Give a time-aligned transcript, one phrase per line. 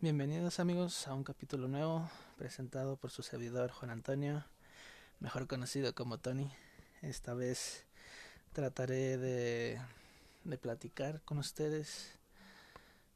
[0.00, 4.46] Bienvenidos amigos a un capítulo nuevo presentado por su servidor Juan Antonio,
[5.20, 6.50] mejor conocido como Tony.
[7.02, 7.84] Esta vez
[8.54, 9.78] trataré de,
[10.44, 12.12] de platicar con ustedes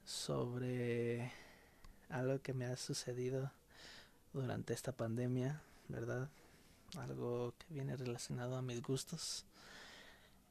[0.05, 1.33] sobre
[2.11, 3.51] algo que me ha sucedido
[4.35, 6.29] durante esta pandemia, ¿verdad?
[6.97, 9.47] Algo que viene relacionado a mis gustos.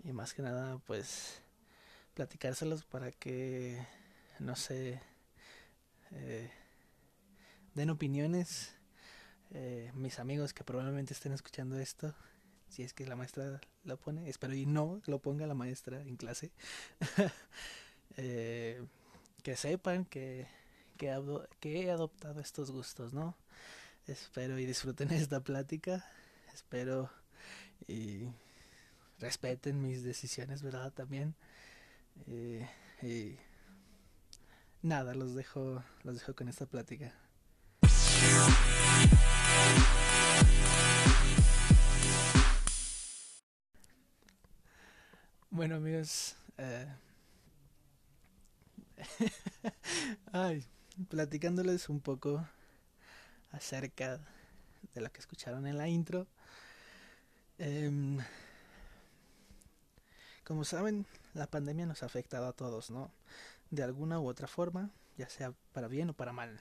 [0.03, 1.41] Y más que nada pues
[2.13, 3.85] platicárselos para que
[4.39, 5.01] no sé
[6.11, 6.51] eh,
[7.75, 8.73] den opiniones
[9.51, 12.13] eh, mis amigos que probablemente estén escuchando esto
[12.67, 16.17] si es que la maestra lo pone espero y no lo ponga la maestra en
[16.17, 16.51] clase
[18.17, 18.83] eh,
[19.41, 20.45] que sepan que,
[20.97, 21.15] que,
[21.61, 23.37] que he adoptado estos gustos no
[24.07, 26.05] espero y disfruten esta plática
[26.53, 27.09] espero
[27.87, 28.27] y
[29.19, 31.35] respeten mis decisiones verdad también
[32.27, 32.69] eh,
[33.01, 33.37] y
[34.81, 37.13] nada, los dejo, los dejo con esta plática.
[45.51, 46.87] Bueno amigos, eh...
[50.31, 50.63] ay,
[51.09, 52.45] platicándoles un poco
[53.51, 54.19] acerca
[54.93, 56.27] de lo que escucharon en la intro.
[57.59, 58.17] Eh,
[60.43, 63.11] como saben, la pandemia nos ha afectado a todos, ¿no?
[63.71, 66.59] de alguna u otra forma, ya sea para bien o para mal.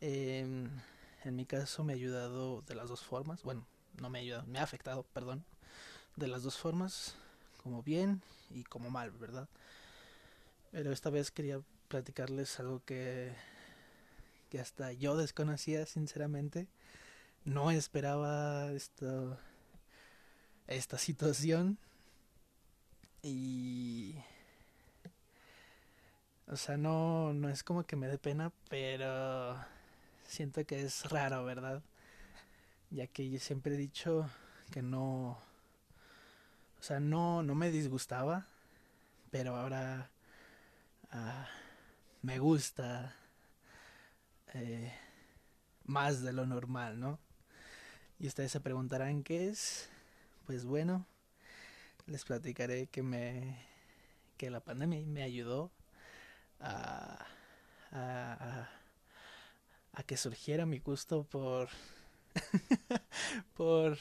[0.00, 0.68] Eh,
[1.24, 3.66] en mi caso me ha ayudado de las dos formas, bueno,
[4.00, 5.44] no me ha ayudado, me ha afectado, perdón,
[6.16, 7.14] de las dos formas,
[7.62, 9.48] como bien y como mal, ¿verdad?
[10.72, 13.32] Pero esta vez quería platicarles algo que,
[14.50, 16.66] que hasta yo desconocía, sinceramente.
[17.44, 19.38] No esperaba esto,
[20.66, 21.78] esta situación.
[23.22, 24.16] Y
[26.52, 29.56] o sea, no, no es como que me dé pena, pero
[30.26, 31.82] siento que es raro, ¿verdad?
[32.90, 34.28] Ya que yo siempre he dicho
[34.70, 35.38] que no,
[36.78, 38.46] o sea, no, no me disgustaba,
[39.30, 40.10] pero ahora
[41.14, 41.46] uh,
[42.20, 43.16] me gusta
[44.52, 44.92] eh,
[45.84, 47.18] más de lo normal, ¿no?
[48.18, 49.88] Y ustedes se preguntarán qué es.
[50.46, 51.06] Pues bueno,
[52.06, 53.64] les platicaré que me
[54.36, 55.70] que la pandemia me ayudó
[56.60, 57.26] a,
[57.92, 58.68] a,
[60.06, 61.68] que surgiera mi gusto por
[63.54, 63.98] por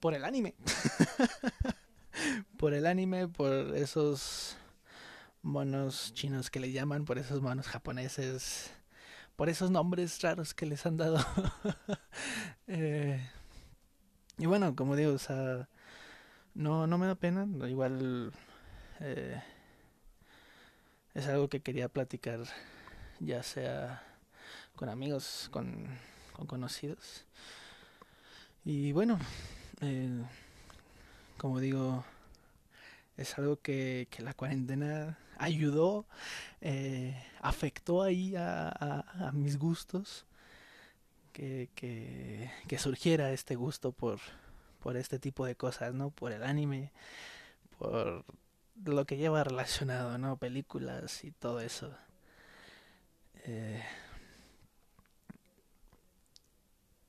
[0.00, 0.54] por el anime.
[2.56, 4.56] Por el anime por esos
[5.42, 8.70] monos chinos que le llaman por esos monos japoneses
[9.36, 11.18] por esos nombres raros que les han dado.
[12.68, 13.15] Eh,
[14.38, 15.68] y bueno como digo o sea
[16.54, 18.32] no no me da pena igual
[19.00, 19.42] eh,
[21.14, 22.40] es algo que quería platicar
[23.20, 24.02] ya sea
[24.76, 25.86] con amigos, con,
[26.34, 27.24] con conocidos.
[28.64, 29.18] Y bueno,
[29.80, 30.22] eh,
[31.38, 32.04] como digo,
[33.16, 36.04] es algo que, que la cuarentena ayudó,
[36.60, 40.26] eh, afectó ahí a mis gustos,
[41.36, 44.20] que, que, que, surgiera este gusto por,
[44.82, 46.08] por este tipo de cosas, ¿no?
[46.08, 46.92] Por el anime,
[47.78, 48.24] por
[48.82, 50.38] lo que lleva relacionado, ¿no?
[50.38, 51.94] Películas y todo eso.
[53.44, 53.84] Eh...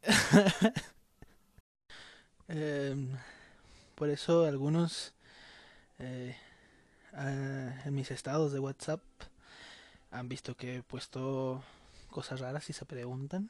[2.49, 3.07] eh,
[3.95, 5.13] por eso algunos
[5.99, 6.35] eh,
[7.13, 9.01] en mis estados de WhatsApp
[10.11, 11.63] han visto que he puesto
[12.09, 13.49] cosas raras y se preguntan.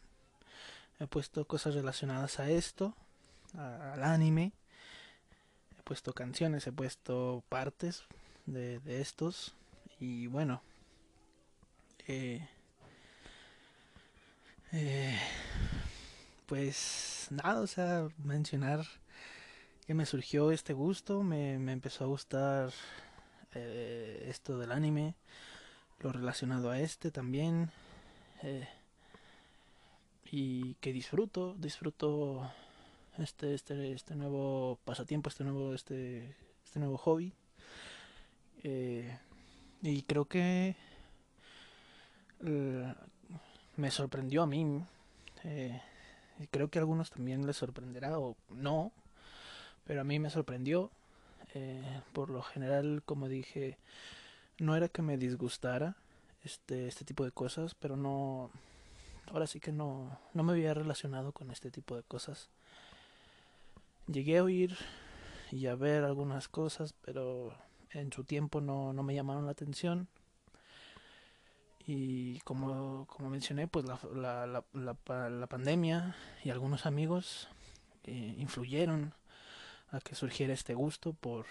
[1.00, 2.96] He puesto cosas relacionadas a esto,
[3.58, 4.54] al anime
[5.88, 8.04] puesto canciones, he puesto partes
[8.46, 9.56] de, de estos
[10.02, 10.62] y bueno,
[12.08, 12.46] eh,
[14.74, 15.18] eh,
[16.46, 18.86] pues nada, o sea, mencionar
[19.86, 22.74] que me surgió este gusto, me, me empezó a gustar
[23.54, 25.16] eh, esto del anime,
[26.02, 27.72] lo relacionado a este también,
[28.44, 28.68] eh,
[30.32, 32.50] y que disfruto, disfruto
[33.18, 37.34] este, este, este nuevo pasatiempo, este nuevo, este, este nuevo hobby.
[38.64, 39.18] Eh,
[39.82, 40.76] y creo que
[42.46, 42.94] eh,
[43.76, 44.84] me sorprendió a mí.
[45.44, 45.82] Eh,
[46.40, 48.92] y creo que a algunos también les sorprenderá o no.
[49.86, 50.92] Pero a mí me sorprendió.
[51.54, 53.78] Eh, por lo general, como dije,
[54.60, 55.96] no era que me disgustara
[56.44, 58.52] este, este tipo de cosas, pero no.
[59.32, 62.50] Ahora sí que no, no me había relacionado con este tipo de cosas
[64.08, 64.78] llegué a oír
[65.52, 67.54] y a ver algunas cosas, pero
[67.92, 70.08] en su tiempo no, no me llamaron la atención.
[71.86, 77.48] Y como, como mencioné, pues la, la, la, la pandemia y algunos amigos
[78.04, 79.14] eh, influyeron
[79.92, 81.46] a que surgiera este gusto por,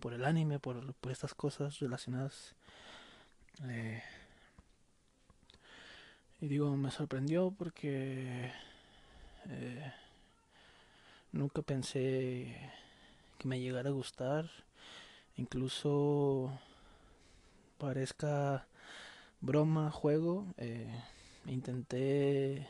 [0.00, 2.54] por el anime, por, por estas cosas relacionadas.
[3.62, 4.02] Eh,
[6.40, 8.50] y digo, me sorprendió porque
[9.48, 9.92] eh,
[11.32, 12.72] nunca pensé
[13.38, 14.50] que me llegara a gustar.
[15.36, 16.58] Incluso
[17.78, 18.66] parezca
[19.40, 20.46] broma, juego.
[20.58, 21.02] Eh,
[21.46, 22.66] intenté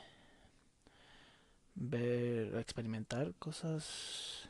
[1.74, 4.48] ver, experimentar cosas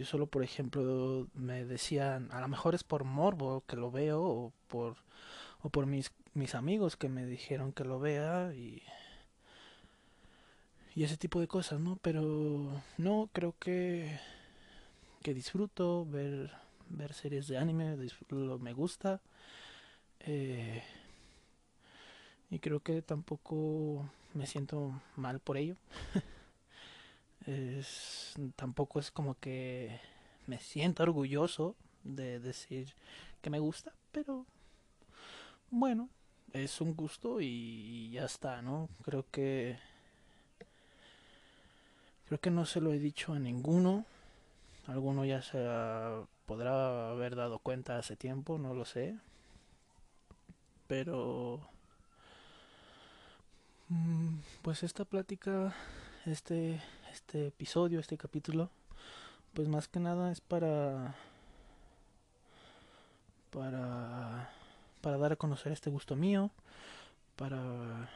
[0.00, 4.22] yo solo, por ejemplo, me decían, a lo mejor es por morbo que lo veo
[4.22, 4.96] o por
[5.62, 8.82] o por mis mis amigos que me dijeron que lo vea y
[10.94, 11.96] y ese tipo de cosas, ¿no?
[12.02, 14.18] Pero no creo que
[15.22, 16.50] que disfruto ver
[16.88, 17.96] ver series de anime,
[18.28, 19.20] lo, me gusta.
[20.20, 20.82] Eh,
[22.50, 25.76] y creo que tampoco me siento mal por ello.
[27.46, 29.98] Es, tampoco es como que
[30.46, 31.74] me siento orgulloso
[32.04, 32.94] de decir
[33.40, 34.44] que me gusta, pero
[35.70, 36.10] bueno,
[36.52, 38.88] es un gusto y ya está, ¿no?
[39.02, 39.78] Creo que
[42.26, 44.04] creo que no se lo he dicho a ninguno.
[44.86, 45.58] Alguno ya se
[46.46, 49.18] podrá haber dado cuenta hace tiempo, no lo sé.
[50.86, 51.60] Pero
[53.88, 55.74] mm, pues esta plática
[56.26, 56.80] este
[57.12, 58.70] este episodio, este capítulo,
[59.54, 61.14] pues más que nada es para
[63.50, 64.50] para
[65.00, 66.50] para dar a conocer este gusto mío,
[67.36, 68.10] para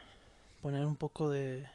[0.61, 1.67] poner un poco de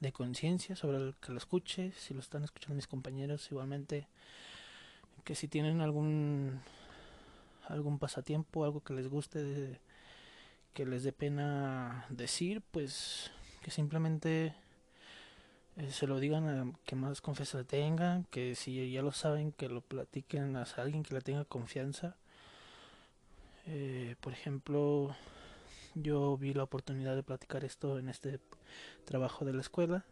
[0.00, 4.08] de conciencia sobre el que lo escuche, si lo están escuchando mis compañeros igualmente
[5.24, 6.60] que si tienen algún
[7.68, 9.78] algún pasatiempo, algo que les guste de,
[10.74, 13.30] que les dé pena decir, pues
[13.62, 14.54] que simplemente
[15.76, 19.68] eh, se lo digan a que más confianza tengan, que si ya lo saben, que
[19.68, 22.16] lo platiquen a alguien que le tenga confianza.
[23.72, 25.14] Eh, por ejemplo,
[25.94, 28.40] yo vi la oportunidad de platicar esto en este
[29.04, 30.04] trabajo de la escuela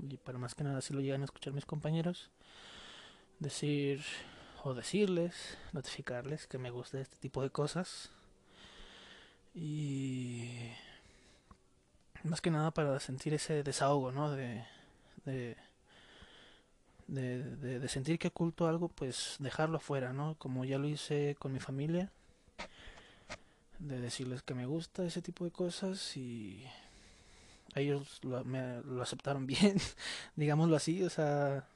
[0.00, 2.32] y para más que nada si lo llegan a escuchar mis compañeros,
[3.38, 4.02] decir
[4.64, 8.10] o decirles, notificarles que me gusta este tipo de cosas
[9.54, 10.72] y
[12.24, 14.32] más que nada para sentir ese desahogo, ¿no?
[14.32, 14.64] De,
[15.24, 15.56] de,
[17.06, 20.34] de, de, sentir que oculto algo, pues dejarlo afuera, ¿no?
[20.36, 22.10] Como ya lo hice con mi familia,
[23.82, 26.64] de decirles que me gusta ese tipo de cosas y
[27.74, 29.76] ellos lo, me, lo aceptaron bien,
[30.36, 31.66] digámoslo así, o sea,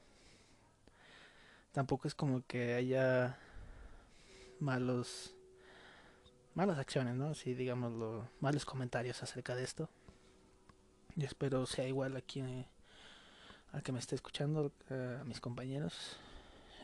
[1.72, 3.38] tampoco es como que haya
[4.60, 5.36] malos
[6.54, 7.34] malas acciones, ¿no?
[7.34, 9.90] Sí, digámoslo, malos comentarios acerca de esto.
[11.14, 12.42] Y espero sea igual aquí
[13.72, 16.16] al que me esté escuchando, a mis compañeros,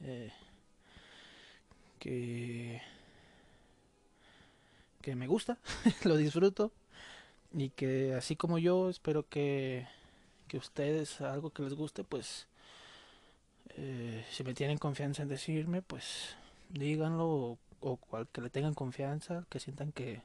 [0.03, 0.31] eh,
[1.99, 2.83] que,
[5.03, 5.59] que me gusta,
[6.05, 6.73] lo disfruto
[7.53, 9.87] y que así como yo espero que,
[10.49, 12.47] que ustedes algo que les guste, pues
[13.77, 16.37] eh, si me tienen confianza en decirme, pues
[16.71, 20.23] díganlo o, cual, que le tengan confianza, que sientan que,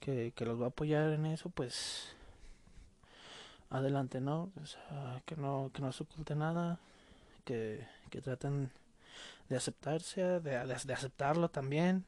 [0.00, 2.14] que, que los va a apoyar en eso, pues
[3.70, 4.52] adelante, ¿no?
[5.26, 6.78] Que no, que no se oculte nada,
[7.44, 8.70] que, que traten
[9.48, 12.04] de aceptarse, de, de aceptarlo también.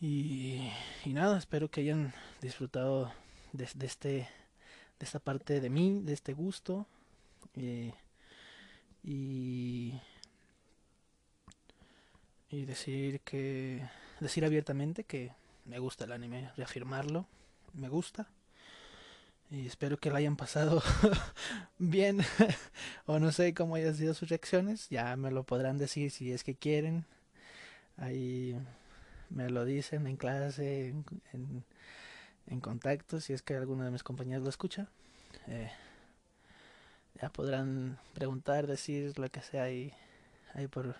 [0.00, 0.70] Y,
[1.06, 3.12] nada, espero que hayan disfrutado
[3.52, 4.28] de, este, de
[5.00, 6.86] esta parte de mí, de este gusto.
[7.54, 7.92] Y,
[9.02, 10.00] y,
[12.50, 13.88] y decir que,
[14.20, 15.32] decir abiertamente que
[15.64, 17.26] me gusta el anime, reafirmarlo,
[17.72, 18.28] me gusta
[19.50, 20.82] y espero que la hayan pasado
[21.78, 22.20] bien
[23.06, 26.42] o no sé cómo hayan sido sus reacciones ya me lo podrán decir si es
[26.42, 27.04] que quieren
[27.96, 28.56] ahí
[29.30, 30.88] me lo dicen en clase
[31.32, 31.64] en,
[32.46, 34.88] en, contacto si es que alguno de mis compañeros lo escucha
[35.46, 35.70] eh,
[37.20, 39.92] ya podrán preguntar decir lo que sea ahí
[40.54, 40.96] ahí por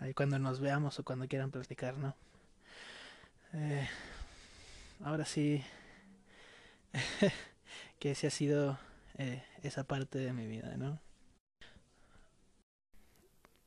[0.00, 2.14] ahí cuando nos veamos o cuando quieran platicar no
[3.54, 3.88] eh,
[5.04, 5.64] ahora sí
[7.98, 8.78] que ese ha sido
[9.18, 11.00] eh, esa parte de mi vida, ¿no?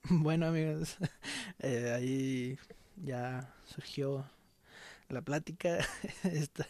[0.04, 0.98] Bueno amigos,
[1.64, 2.58] ahí
[2.98, 4.30] ya surgió
[5.10, 5.80] la plática,
[6.24, 6.66] este,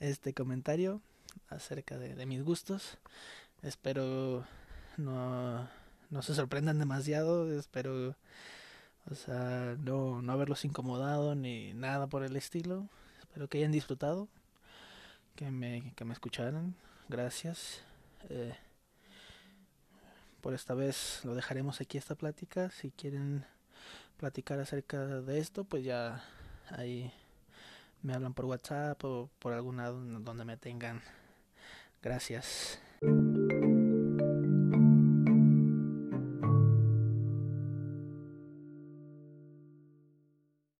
[0.00, 1.00] este comentario
[1.48, 2.98] acerca de, de mis gustos.
[3.62, 4.44] Espero
[4.96, 5.68] no,
[6.10, 8.16] no se sorprendan demasiado, espero,
[9.10, 14.28] o sea, no, no haberlos incomodado ni nada por el estilo, espero que hayan disfrutado,
[15.34, 16.74] que me, que me escucharan,
[17.08, 17.82] gracias.
[18.28, 18.54] Eh,
[20.40, 23.44] por esta vez lo dejaremos aquí esta plática, si quieren
[24.16, 26.24] platicar acerca de esto, pues ya
[26.70, 27.12] ahí
[28.02, 31.02] me hablan por WhatsApp o por algún lado donde me tengan.
[32.02, 32.80] Gracias.